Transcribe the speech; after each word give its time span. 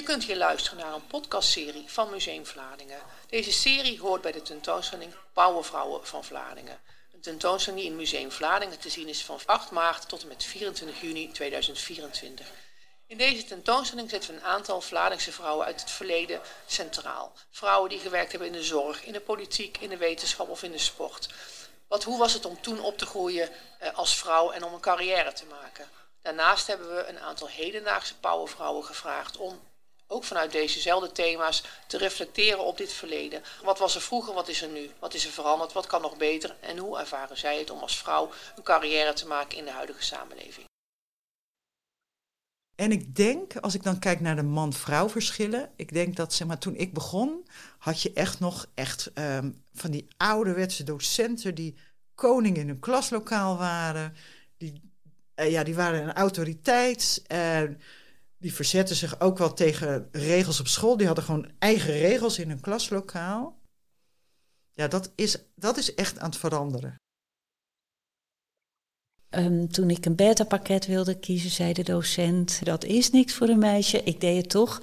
Je 0.00 0.06
kunt 0.06 0.24
hier 0.24 0.36
luisteren 0.36 0.78
naar 0.78 0.94
een 0.94 1.06
podcastserie 1.06 1.84
van 1.86 2.10
Museum 2.10 2.46
Vlaardingen. 2.46 3.00
Deze 3.28 3.52
serie 3.52 4.00
hoort 4.00 4.22
bij 4.22 4.32
de 4.32 4.42
tentoonstelling 4.42 5.14
Powervrouwen 5.32 6.06
van 6.06 6.24
Vlaardingen. 6.24 6.80
Een 7.12 7.20
tentoonstelling 7.20 7.82
die 7.82 7.90
in 7.90 7.96
Museum 7.96 8.30
Vlaardingen 8.30 8.78
te 8.78 8.88
zien 8.88 9.08
is 9.08 9.24
van 9.24 9.40
8 9.46 9.70
maart 9.70 10.08
tot 10.08 10.22
en 10.22 10.28
met 10.28 10.44
24 10.44 11.00
juni 11.00 11.30
2024. 11.32 12.46
In 13.06 13.16
deze 13.16 13.44
tentoonstelling 13.44 14.10
zetten 14.10 14.30
we 14.30 14.36
een 14.36 14.46
aantal 14.46 14.80
Vlaardingse 14.80 15.32
vrouwen 15.32 15.66
uit 15.66 15.80
het 15.80 15.90
verleden 15.90 16.40
centraal. 16.66 17.32
Vrouwen 17.50 17.90
die 17.90 17.98
gewerkt 17.98 18.30
hebben 18.30 18.48
in 18.48 18.54
de 18.54 18.64
zorg, 18.64 19.04
in 19.04 19.12
de 19.12 19.20
politiek, 19.20 19.78
in 19.78 19.88
de 19.88 19.96
wetenschap 19.96 20.48
of 20.48 20.62
in 20.62 20.72
de 20.72 20.78
sport. 20.78 21.28
Wat, 21.88 22.04
hoe 22.04 22.18
was 22.18 22.32
het 22.32 22.44
om 22.44 22.60
toen 22.60 22.80
op 22.80 22.98
te 22.98 23.06
groeien 23.06 23.50
eh, 23.78 23.94
als 23.94 24.16
vrouw 24.16 24.50
en 24.50 24.64
om 24.64 24.74
een 24.74 24.80
carrière 24.80 25.32
te 25.32 25.44
maken? 25.44 25.88
Daarnaast 26.22 26.66
hebben 26.66 26.94
we 26.94 27.06
een 27.06 27.20
aantal 27.20 27.48
hedendaagse 27.48 28.18
powervrouwen 28.18 28.84
gevraagd 28.84 29.36
om 29.36 29.60
ook 30.12 30.24
vanuit 30.24 30.52
dezezelfde 30.52 31.12
thema's 31.12 31.62
te 31.86 31.98
reflecteren 31.98 32.64
op 32.64 32.76
dit 32.76 32.92
verleden. 32.92 33.42
Wat 33.62 33.78
was 33.78 33.94
er 33.94 34.00
vroeger, 34.00 34.34
wat 34.34 34.48
is 34.48 34.62
er 34.62 34.68
nu? 34.68 34.90
Wat 34.98 35.14
is 35.14 35.24
er 35.24 35.32
veranderd, 35.32 35.72
wat 35.72 35.86
kan 35.86 36.00
nog 36.00 36.16
beter? 36.16 36.56
En 36.60 36.78
hoe 36.78 36.98
ervaren 36.98 37.38
zij 37.38 37.58
het 37.58 37.70
om 37.70 37.78
als 37.78 37.98
vrouw 37.98 38.30
een 38.56 38.62
carrière 38.62 39.12
te 39.12 39.26
maken 39.26 39.58
in 39.58 39.64
de 39.64 39.70
huidige 39.70 40.02
samenleving? 40.02 40.68
En 42.74 42.92
ik 42.92 43.16
denk, 43.16 43.56
als 43.56 43.74
ik 43.74 43.82
dan 43.82 43.98
kijk 43.98 44.20
naar 44.20 44.36
de 44.36 44.42
man-vrouw 44.42 45.08
verschillen, 45.08 45.70
ik 45.76 45.92
denk 45.92 46.16
dat 46.16 46.34
zeg 46.34 46.46
maar, 46.46 46.58
toen 46.58 46.76
ik 46.76 46.92
begon, 46.92 47.46
had 47.78 48.02
je 48.02 48.12
echt 48.12 48.40
nog 48.40 48.66
echt 48.74 49.10
um, 49.14 49.64
van 49.74 49.90
die 49.90 50.08
ouderwetse 50.16 50.84
docenten 50.84 51.54
die 51.54 51.76
koning 52.14 52.56
in 52.56 52.66
hun 52.66 52.78
klaslokaal 52.78 53.56
waren. 53.56 54.14
Die, 54.56 54.92
uh, 55.36 55.50
ja, 55.50 55.64
die 55.64 55.74
waren 55.74 56.02
een 56.02 56.12
autoriteit. 56.12 57.22
Die 58.40 58.54
verzetten 58.54 58.96
zich 58.96 59.20
ook 59.20 59.38
wel 59.38 59.54
tegen 59.54 60.08
regels 60.12 60.60
op 60.60 60.66
school. 60.66 60.96
Die 60.96 61.06
hadden 61.06 61.24
gewoon 61.24 61.50
eigen 61.58 61.92
regels 61.92 62.38
in 62.38 62.48
hun 62.48 62.60
klaslokaal. 62.60 63.58
Ja, 64.72 64.88
dat 64.88 65.12
is, 65.14 65.44
dat 65.54 65.76
is 65.76 65.94
echt 65.94 66.18
aan 66.18 66.30
het 66.30 66.38
veranderen. 66.38 66.94
Um, 69.30 69.68
toen 69.68 69.90
ik 69.90 70.06
een 70.06 70.16
beta-pakket 70.16 70.86
wilde 70.86 71.18
kiezen, 71.18 71.50
zei 71.50 71.72
de 71.72 71.82
docent: 71.82 72.64
Dat 72.64 72.84
is 72.84 73.10
niks 73.10 73.34
voor 73.34 73.48
een 73.48 73.58
meisje. 73.58 74.02
Ik 74.02 74.20
deed 74.20 74.36
het 74.36 74.50
toch. 74.50 74.80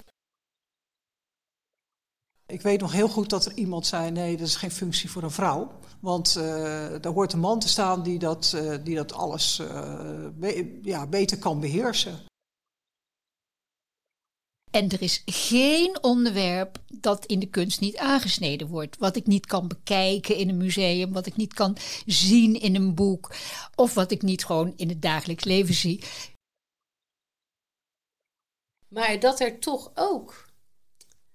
Ik 2.46 2.62
weet 2.62 2.80
nog 2.80 2.92
heel 2.92 3.10
goed 3.10 3.30
dat 3.30 3.46
er 3.46 3.54
iemand 3.54 3.86
zei: 3.86 4.12
Nee, 4.12 4.38
dat 4.38 4.48
is 4.48 4.56
geen 4.56 4.72
functie 4.72 5.12
voor 5.12 5.24
een 5.24 5.32
vrouw. 5.32 5.80
Want 6.00 6.36
uh, 6.38 6.44
daar 7.02 7.14
hoort 7.14 7.34
een 7.34 7.40
man 7.40 7.60
te 7.60 7.68
staan 7.68 8.04
die 8.04 8.20
dat, 8.20 8.52
uh, 8.56 8.76
die 8.84 8.96
dat 8.96 9.14
alles 9.14 9.60
uh, 9.60 10.28
be 10.34 10.80
ja, 10.82 11.08
beter 11.08 11.38
kan 11.38 11.60
beheersen. 11.60 12.20
En 14.72 14.90
er 14.90 15.02
is 15.02 15.22
geen 15.26 16.04
onderwerp 16.04 16.78
dat 16.94 17.26
in 17.26 17.40
de 17.40 17.50
kunst 17.50 17.80
niet 17.80 17.98
aangesneden 17.98 18.68
wordt. 18.68 18.98
Wat 18.98 19.16
ik 19.16 19.28
niet 19.28 19.46
kan 19.46 19.68
bekijken 19.68 20.36
in 20.36 20.50
een 20.50 20.58
museum, 20.58 21.14
wat 21.14 21.26
ik 21.26 21.36
niet 21.36 21.54
kan 21.54 21.78
zien 22.06 22.60
in 22.60 22.76
een 22.76 22.96
boek, 22.96 23.36
of 23.76 23.94
wat 23.94 24.12
ik 24.12 24.22
niet 24.22 24.46
gewoon 24.46 24.74
in 24.76 24.90
het 24.90 25.02
dagelijks 25.02 25.44
leven 25.44 25.74
zie. 25.74 26.04
Maar 28.88 29.20
dat 29.20 29.40
er 29.40 29.60
toch 29.60 29.92
ook 29.96 30.46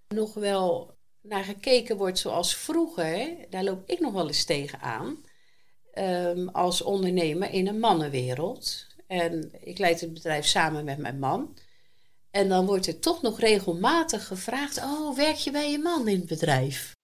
nog 0.09 0.35
wel 0.35 0.97
naar 1.21 1.45
gekeken 1.45 1.97
wordt 1.97 2.19
zoals 2.19 2.55
vroeger, 2.55 3.37
daar 3.51 3.65
loop 3.65 3.83
ik 3.87 4.01
nog 4.01 4.13
wel 4.13 4.27
eens 4.27 4.45
tegenaan. 4.45 5.25
Um, 5.95 6.49
als 6.49 6.83
ondernemer 6.83 7.51
in 7.51 7.67
een 7.67 7.79
mannenwereld. 7.79 8.87
En 9.07 9.51
ik 9.65 9.79
leid 9.79 10.01
het 10.01 10.13
bedrijf 10.13 10.47
samen 10.47 10.85
met 10.85 10.99
mijn 10.99 11.19
man. 11.19 11.57
En 12.33 12.49
dan 12.49 12.67
wordt 12.67 12.87
er 12.87 12.99
toch 12.99 13.23
nog 13.23 13.41
regelmatig 13.41 14.27
gevraagd: 14.27 14.79
Oh, 14.79 15.17
werk 15.17 15.37
je 15.37 15.51
bij 15.51 15.71
je 15.71 15.79
man 15.79 16.09
in 16.09 16.19
het 16.19 16.29
bedrijf? 16.29 16.97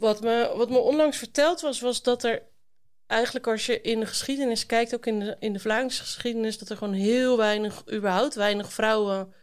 Wat 0.00 0.20
me, 0.20 0.52
wat 0.56 0.70
me 0.70 0.78
onlangs 0.78 1.16
verteld 1.16 1.60
was, 1.60 1.80
was 1.80 2.02
dat 2.02 2.24
er 2.24 2.42
eigenlijk 3.06 3.46
als 3.46 3.66
je 3.66 3.80
in 3.80 4.00
de 4.00 4.06
geschiedenis 4.06 4.66
kijkt, 4.66 4.94
ook 4.94 5.06
in 5.06 5.18
de, 5.18 5.36
in 5.38 5.52
de 5.52 5.58
Vlaamse 5.58 6.02
geschiedenis, 6.02 6.58
dat 6.58 6.68
er 6.68 6.76
gewoon 6.76 6.94
heel 6.94 7.36
weinig, 7.36 7.92
überhaupt 7.92 8.34
weinig 8.34 8.72
vrouwen 8.72 9.34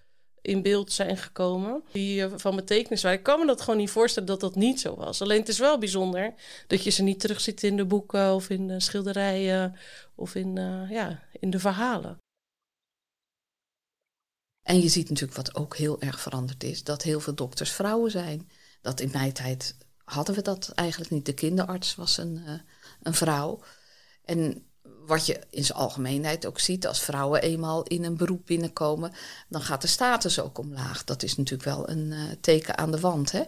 in 0.42 0.62
beeld 0.62 0.92
zijn 0.92 1.18
gekomen 1.18 1.84
die 1.92 2.28
van 2.28 2.56
betekenis 2.56 3.02
waren. 3.02 3.18
Ik 3.18 3.24
kan 3.24 3.40
me 3.40 3.46
dat 3.46 3.62
gewoon 3.62 3.80
niet 3.80 3.90
voorstellen 3.90 4.28
dat 4.28 4.40
dat 4.40 4.56
niet 4.56 4.80
zo 4.80 4.96
was. 4.96 5.22
Alleen 5.22 5.40
het 5.40 5.48
is 5.48 5.60
wel 5.60 5.78
bijzonder 5.78 6.34
dat 6.68 6.84
je 6.84 6.90
ze 6.90 7.04
niet 7.04 7.20
terugziet 7.20 7.64
in 7.64 7.78
de 7.78 7.86
boeken 7.86 8.34
of 8.34 8.50
in 8.50 8.68
de 8.68 8.80
schilderijen 8.80 9.76
of 10.16 10.36
in, 10.36 10.56
uh, 10.56 10.92
ja, 10.92 11.24
in 11.40 11.50
de 11.50 11.60
verhalen. 11.60 12.18
En 14.70 14.82
je 14.82 14.88
ziet 14.88 15.10
natuurlijk 15.10 15.38
wat 15.38 15.56
ook 15.56 15.78
heel 15.78 16.02
erg 16.02 16.20
veranderd 16.20 16.64
is, 16.64 16.84
dat 16.84 17.02
heel 17.02 17.20
veel 17.20 17.36
dokters 17.36 17.72
vrouwen 17.72 18.12
zijn. 18.12 18.50
Dat 18.82 19.00
in 19.00 19.10
mijn 19.12 19.34
tijd 19.34 19.76
hadden 20.04 20.36
we 20.36 20.42
dat 20.42 20.72
eigenlijk 20.76 21.12
niet. 21.12 21.26
De 21.26 21.34
kinderarts 21.34 21.96
was 21.96 22.18
een, 22.18 22.44
uh, 22.48 22.54
een 23.02 23.14
vrouw. 23.14 23.60
En 24.26 24.66
wat 25.06 25.26
je 25.26 25.42
in 25.50 25.64
zijn 25.64 25.78
algemeenheid 25.78 26.46
ook 26.46 26.60
ziet, 26.60 26.88
als 26.88 27.02
vrouwen 27.02 27.42
eenmaal 27.42 27.84
in 27.84 28.04
een 28.04 28.18
beroep 28.18 28.46
binnenkomen, 28.46 29.12
dan 29.48 29.62
gaat 29.62 29.82
de 29.82 29.88
status 29.88 30.40
ook 30.40 30.58
omlaag. 30.58 31.04
Dat 31.04 31.24
is 31.24 31.36
natuurlijk 31.36 31.70
wel 31.70 31.90
een 31.90 32.12
uh, 32.12 32.32
teken 32.42 32.78
aan 32.78 32.92
de 32.92 33.00
wand. 33.00 33.32
Hè? 33.32 33.44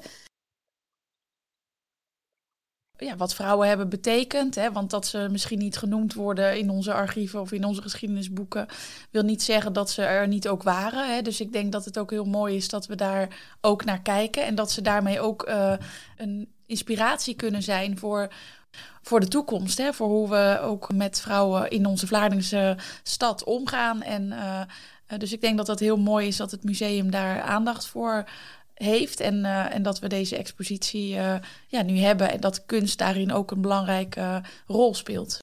Ja, 3.05 3.15
wat 3.15 3.35
vrouwen 3.35 3.67
hebben 3.67 3.89
betekend. 3.89 4.55
Hè, 4.55 4.71
want 4.71 4.89
dat 4.89 5.07
ze 5.07 5.27
misschien 5.31 5.59
niet 5.59 5.77
genoemd 5.77 6.13
worden 6.13 6.57
in 6.57 6.69
onze 6.69 6.93
archieven 6.93 7.41
of 7.41 7.51
in 7.51 7.65
onze 7.65 7.81
geschiedenisboeken, 7.81 8.67
wil 9.11 9.23
niet 9.23 9.43
zeggen 9.43 9.73
dat 9.73 9.89
ze 9.89 10.01
er 10.01 10.27
niet 10.27 10.47
ook 10.47 10.63
waren. 10.63 11.15
Hè. 11.15 11.21
Dus 11.21 11.41
ik 11.41 11.53
denk 11.53 11.71
dat 11.71 11.85
het 11.85 11.97
ook 11.97 12.09
heel 12.09 12.25
mooi 12.25 12.55
is 12.55 12.69
dat 12.69 12.85
we 12.85 12.95
daar 12.95 13.27
ook 13.61 13.85
naar 13.85 14.01
kijken. 14.01 14.45
En 14.45 14.55
dat 14.55 14.71
ze 14.71 14.81
daarmee 14.81 15.19
ook 15.19 15.47
uh, 15.47 15.73
een 16.17 16.51
inspiratie 16.65 17.35
kunnen 17.35 17.63
zijn 17.63 17.97
voor, 17.97 18.33
voor 19.01 19.19
de 19.19 19.27
toekomst. 19.27 19.77
Hè, 19.77 19.93
voor 19.93 20.07
hoe 20.07 20.29
we 20.29 20.59
ook 20.61 20.93
met 20.93 21.21
vrouwen 21.21 21.69
in 21.69 21.85
onze 21.85 22.07
Vlaardingse 22.07 22.77
stad 23.03 23.43
omgaan. 23.43 24.01
En 24.01 24.23
uh, 24.31 24.61
dus 25.17 25.33
ik 25.33 25.41
denk 25.41 25.57
dat 25.57 25.65
dat 25.65 25.79
heel 25.79 25.97
mooi 25.97 26.27
is 26.27 26.37
dat 26.37 26.51
het 26.51 26.63
museum 26.63 27.11
daar 27.11 27.41
aandacht 27.41 27.87
voor 27.87 28.25
heeft. 28.81 29.19
En, 29.19 29.35
uh, 29.35 29.75
en 29.75 29.83
dat 29.83 29.99
we 29.99 30.07
deze 30.07 30.37
expositie 30.37 31.15
uh, 31.15 31.35
ja, 31.67 31.81
nu 31.81 31.97
hebben. 31.97 32.31
En 32.31 32.39
dat 32.39 32.65
kunst 32.65 32.97
daarin 32.97 33.31
ook 33.31 33.51
een 33.51 33.61
belangrijke 33.61 34.41
rol 34.67 34.93
speelt. 34.93 35.39